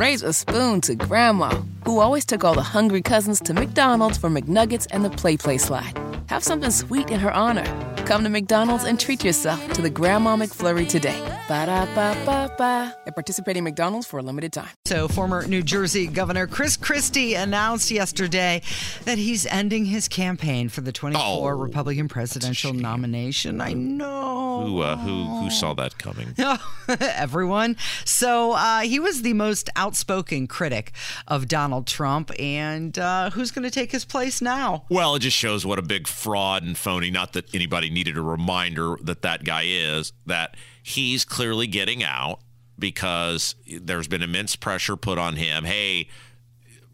[0.00, 1.50] raise a spoon to Grandma,
[1.84, 5.92] who always took all the hungry cousins to McDonald's for McNuggets and the PlayPlace slide.
[6.30, 7.89] Have something sweet in her honor.
[8.10, 11.20] Come to McDonald's and treat yourself to the Grandma McFlurry today.
[11.46, 12.96] Ba da ba ba ba.
[13.06, 14.70] At participating McDonald's for a limited time.
[14.84, 18.62] So, former New Jersey Governor Chris Christie announced yesterday
[19.04, 23.60] that he's ending his campaign for the 24 Oh, Republican presidential nomination.
[23.60, 24.64] I know.
[24.66, 26.34] Who uh, who who saw that coming?
[27.00, 27.76] Everyone.
[28.04, 30.90] So, uh, he was the most outspoken critic
[31.28, 32.32] of Donald Trump.
[32.40, 34.84] And uh, who's going to take his place now?
[34.88, 37.12] Well, it just shows what a big fraud and phony.
[37.12, 40.12] Not that anybody needed a reminder that that guy is.
[40.26, 42.40] That he's clearly getting out
[42.78, 45.64] because there's been immense pressure put on him.
[45.64, 46.08] Hey.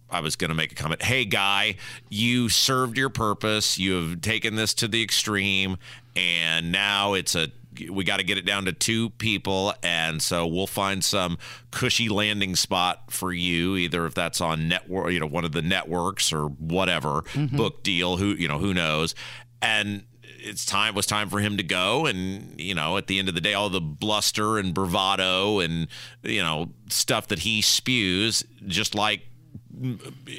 [0.08, 1.02] I was going to make a comment.
[1.02, 1.74] Hey, guy,
[2.08, 3.76] you served your purpose.
[3.76, 5.78] You have taken this to the extreme,
[6.14, 7.50] and now it's a
[7.90, 11.38] we got to get it down to two people and so we'll find some
[11.70, 15.62] cushy landing spot for you either if that's on network you know one of the
[15.62, 17.56] networks or whatever mm-hmm.
[17.56, 19.14] book deal who you know who knows
[19.60, 20.04] and
[20.46, 22.06] it's time was time for him to go.
[22.06, 25.88] And you know at the end of the day all the bluster and bravado and
[26.22, 29.22] you know stuff that he spews just like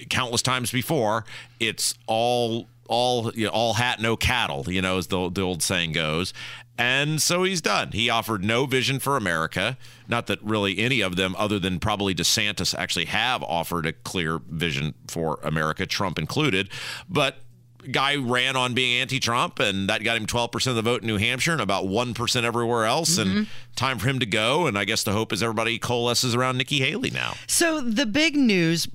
[0.09, 1.25] countless times before
[1.59, 5.61] it's all all you know, all hat no cattle you know as the, the old
[5.61, 6.33] saying goes.
[6.79, 7.91] And so he's done.
[7.91, 9.77] He offered no vision for america.
[10.07, 14.39] Not that really any of them other than probably desantis actually have offered a clear
[14.47, 16.69] vision for america trump included.
[17.09, 17.37] But
[17.91, 21.17] guy ran on being anti-Trump, and that got him 12% of the vote in New
[21.17, 23.17] Hampshire and about 1% everywhere else.
[23.17, 23.43] And mm-hmm.
[23.75, 24.67] time for him to go.
[24.67, 27.33] And I guess the hope is everybody coalesces around Nikki Haley now.
[27.47, 28.87] So, the big news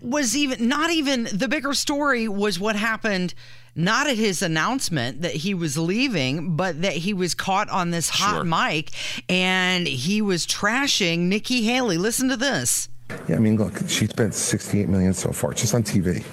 [0.00, 3.34] was even not even the bigger story was what happened
[3.76, 8.08] not at his announcement that he was leaving, but that he was caught on this
[8.08, 8.44] hot Sure.
[8.44, 8.90] mic
[9.28, 11.96] and he was trashing Nikki Haley.
[11.96, 12.88] Listen to this.
[13.28, 16.24] Yeah, I mean, look, she spent 68 million so far, just on TV.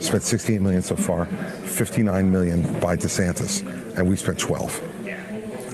[0.00, 4.94] Spent 68 million so far, 59 million by DeSantis, and we spent 12.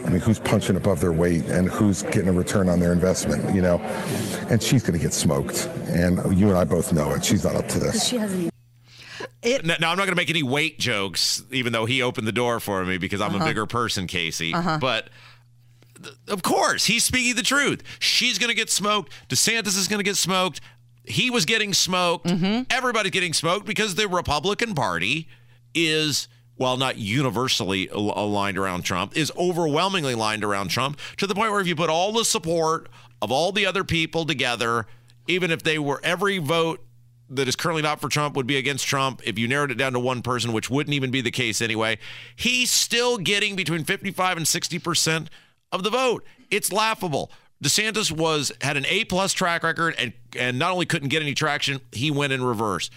[0.05, 3.55] I mean, who's punching above their weight and who's getting a return on their investment,
[3.55, 3.79] you know?
[4.49, 7.25] And she's going to get smoked, and you and I both know it.
[7.25, 8.09] She's not up to this.
[8.09, 8.17] She
[9.43, 12.27] It Now, now, I'm not going to make any weight jokes, even though he opened
[12.27, 13.47] the door for me because I'm a uh-huh.
[13.47, 14.53] bigger person, Casey.
[14.53, 14.79] Uh-huh.
[14.81, 15.11] But
[16.03, 17.83] th- of course, he's speaking the truth.
[17.99, 19.13] She's going to get smoked.
[19.29, 20.61] DeSantis is going to get smoked.
[21.11, 22.27] He was getting smoked.
[22.27, 22.63] Mm-hmm.
[22.71, 25.29] Everybody's getting smoked because the Republican Party
[25.75, 26.29] is.
[26.57, 31.61] Well, not universally aligned around Trump, is overwhelmingly aligned around Trump to the point where
[31.63, 32.91] if you put all the support
[33.23, 34.87] of all the other people together,
[35.27, 36.85] even if they were every vote
[37.31, 39.23] that is currently not for Trump would be against Trump.
[39.25, 41.99] If you narrowed it down to one person, which wouldn't even be the case anyway,
[42.35, 45.29] he's still getting between 55 and 60%
[45.73, 46.27] of the vote.
[46.51, 47.31] It's laughable.
[47.63, 51.35] DeSantis was had an A plus track record and and not only couldn't get any
[51.35, 52.91] traction, he went in reverse.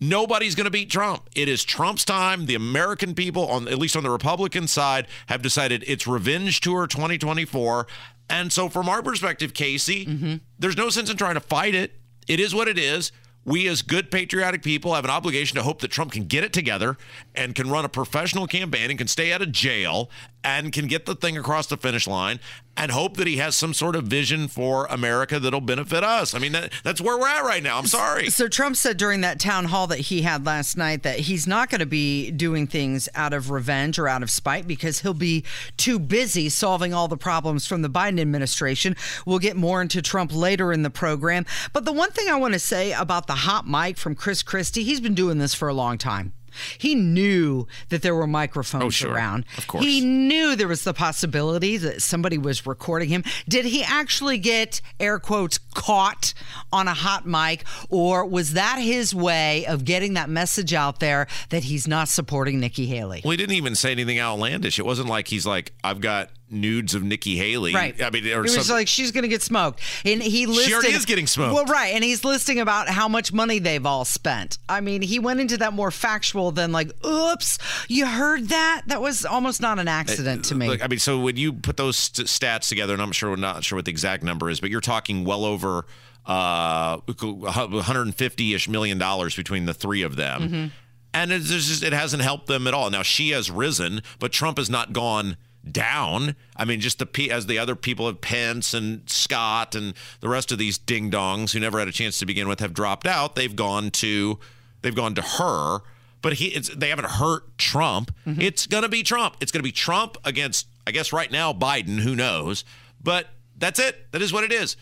[0.00, 1.28] Nobody's going to beat Trump.
[1.34, 2.46] It is Trump's time.
[2.46, 6.86] The American people, on at least on the Republican side, have decided it's revenge tour
[6.86, 7.86] 2024.
[8.30, 10.34] And so, from our perspective, Casey, mm-hmm.
[10.58, 11.96] there's no sense in trying to fight it.
[12.28, 13.10] It is what it is.
[13.44, 16.52] We, as good patriotic people, have an obligation to hope that Trump can get it
[16.52, 16.96] together
[17.34, 20.10] and can run a professional campaign and can stay out of jail
[20.44, 22.40] and can get the thing across the finish line
[22.76, 26.32] and hope that he has some sort of vision for America that'll benefit us.
[26.32, 27.76] I mean, that, that's where we're at right now.
[27.76, 28.30] I'm sorry.
[28.30, 31.70] So Trump said during that town hall that he had last night that he's not
[31.70, 35.44] going to be doing things out of revenge or out of spite because he'll be
[35.76, 38.94] too busy solving all the problems from the Biden administration.
[39.26, 41.46] We'll get more into Trump later in the program.
[41.72, 44.84] But the one thing I want to say about the hot mic from Chris Christie,
[44.84, 46.32] he's been doing this for a long time.
[46.78, 49.12] He knew that there were microphones Oh, sure.
[49.12, 49.44] around.
[49.58, 49.84] Of course.
[49.84, 53.22] He knew there was the possibility that somebody was recording him.
[53.48, 56.32] Did he actually get air quotes caught
[56.72, 61.28] on a hot mic, or was that his way of getting that message out there
[61.50, 63.20] that he's not supporting Nikki Haley?
[63.22, 64.78] Well, he didn't even say anything outlandish.
[64.80, 67.74] It wasn't like he's like, I've got nudes of Nikki Haley.
[67.74, 68.00] Right.
[68.02, 70.74] I mean, or it was like she's going to get smoked, and he listed.
[70.74, 71.54] already is getting smoked.
[71.54, 74.58] Well, right, and he's listing about how much money they've all spent.
[74.68, 77.58] I mean, he went into that more factual than like, "Oops,
[77.88, 80.68] you heard that?" That was almost not an accident to me.
[80.68, 83.64] Look, I mean, so when you put those st- stats together, and I'm sure not
[83.64, 85.86] sure what the exact number is, but you're talking well over
[86.26, 90.42] uh, 150-ish million dollars between the three of them.
[90.42, 90.66] Mm-hmm.
[91.14, 92.90] And it's just, it hasn't helped them at all.
[92.90, 95.38] Now she has risen, but Trump has not gone
[95.72, 96.36] down.
[96.56, 100.28] I mean, just the pe- as the other people of Pence and Scott and the
[100.28, 103.06] rest of these ding dongs who never had a chance to begin with have dropped
[103.06, 103.34] out.
[103.34, 104.38] They've gone to
[104.82, 105.80] they've gone to her.
[106.20, 108.12] But he, it's, they haven't hurt Trump.
[108.26, 108.40] Mm-hmm.
[108.40, 109.36] It's going to be Trump.
[109.40, 112.00] It's going to be Trump against, I guess, right now Biden.
[112.00, 112.64] Who knows?
[113.00, 114.10] But that's it.
[114.10, 114.76] That is what it is.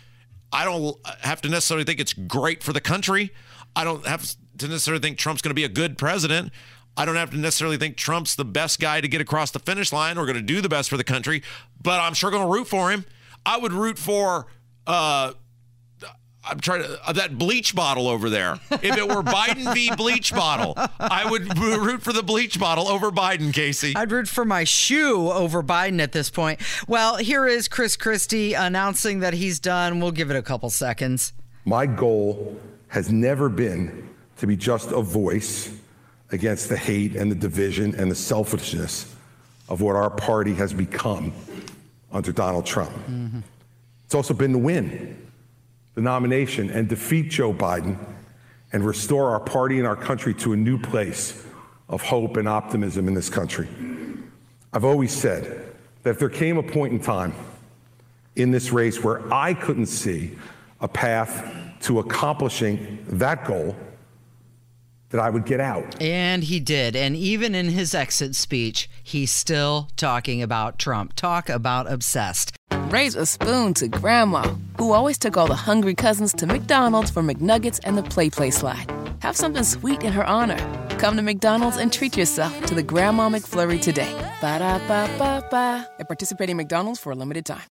[0.53, 3.33] I don't have to necessarily think it's great for the country.
[3.75, 4.27] I don't have
[4.59, 6.53] to necessarily think Trump's going to be a good president.
[6.97, 9.93] I don't have to necessarily think Trump's the best guy to get across the finish
[9.93, 11.43] line or going to do the best for the country,
[11.83, 13.05] but I'm sure going to root for him.
[13.45, 14.47] I would root for
[14.87, 15.33] uh,
[16.49, 18.61] I'm trying to uh, that bleach bottle over there.
[18.71, 19.95] If it were Biden v.
[19.97, 23.95] bleach bottle, I would root for the bleach bottle over Biden, Casey.
[23.97, 26.61] I'd root for my shoe over Biden at this point.
[26.87, 29.99] Well, here is Chris Christie announcing that he's done.
[30.01, 31.33] We'll give it a couple seconds.
[31.65, 35.73] My goal has never been to be just a voice
[36.33, 39.15] against the hate and the division and the selfishness
[39.69, 41.33] of what our party has become
[42.13, 42.93] under Donald Trump.
[42.93, 43.41] Mm-hmm.
[44.05, 45.31] It's also been to win
[45.95, 47.99] the nomination and defeat Joe Biden
[48.73, 51.45] and restore our party and our country to a new place
[51.89, 53.69] of hope and optimism in this country.
[54.73, 57.33] I've always said that if there came a point in time
[58.35, 60.37] in this race where I couldn't see
[60.81, 63.75] a path to accomplishing that goal,
[65.11, 66.01] that I would get out.
[66.01, 66.97] And he did.
[66.97, 71.15] And even in his exit speech, he's still talking about Trump.
[71.15, 72.53] Talk about obsessed.
[72.89, 77.23] Raise a spoon to Grandma, who always took all the hungry cousins to McDonald's for
[77.23, 78.91] McNuggets and the PlayPlace slide.
[79.21, 80.59] Have something sweet in her honor.
[80.99, 84.13] Come to McDonald's and treat yourself to the Grandma McFlurry today.
[84.41, 85.89] Ba da ba ba ba.
[85.99, 87.63] At participating McDonald's for a limited time.